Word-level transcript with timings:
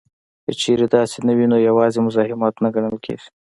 که 0.43 0.51
چېرې 0.61 0.85
داسې 0.95 1.17
نه 1.27 1.33
وي 1.37 1.45
نو 1.51 1.57
یوازې 1.67 1.99
مزاحمت 2.07 2.53
نه 2.63 2.69
ګڼل 2.75 2.95
کیږي 3.05 3.29